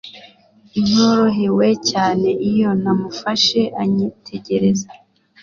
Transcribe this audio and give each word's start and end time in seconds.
Ntorohewe 0.87 1.67
cyane 1.89 2.29
iyo 2.49 2.69
namufashe 2.81 3.61
anyitegereza 3.81 4.87